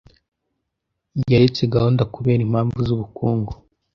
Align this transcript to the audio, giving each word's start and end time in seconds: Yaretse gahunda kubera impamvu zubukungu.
Yaretse 1.31 1.61
gahunda 1.73 2.03
kubera 2.13 2.41
impamvu 2.47 2.77
zubukungu. 2.87 3.51